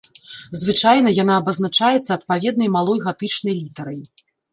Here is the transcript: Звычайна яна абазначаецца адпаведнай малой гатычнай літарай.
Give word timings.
Звычайна 0.61 1.09
яна 1.23 1.33
абазначаецца 1.41 2.09
адпаведнай 2.15 2.71
малой 2.77 3.03
гатычнай 3.05 3.55
літарай. 3.61 4.01